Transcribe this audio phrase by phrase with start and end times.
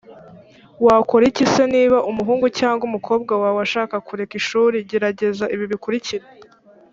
[0.85, 6.25] wakora iki se niba umuhungu cyangwa umukobwa wawe ashaka kureka ishuri gerageza ibi bikurikira